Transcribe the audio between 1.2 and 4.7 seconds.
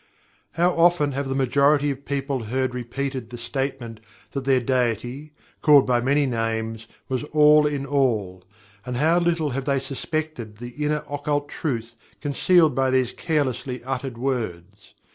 the majority of people heard repeated the statement that their